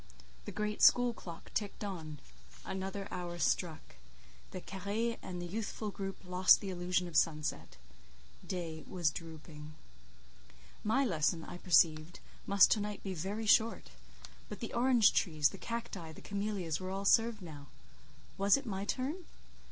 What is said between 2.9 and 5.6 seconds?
hour struck. The carré and the